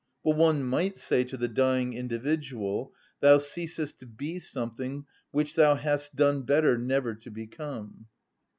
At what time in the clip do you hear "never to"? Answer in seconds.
6.75-7.29